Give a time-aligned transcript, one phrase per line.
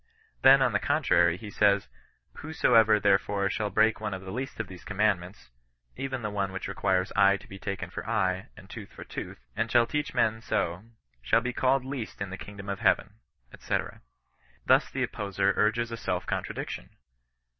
[0.41, 1.87] Then on the contrary he says,"
[2.39, 5.51] Whosoever, therefore, shall break one of the least of these commandments
[5.95, 9.45] (even the one which requires eye to he taken for eye, and tooth for tooth),
[9.55, 10.83] and shall teach men so,
[11.21, 13.17] shall be called least in the kingdom of heaven,"
[13.55, 13.77] &c.
[14.65, 16.89] Thus the opposer urges a self contradic tion.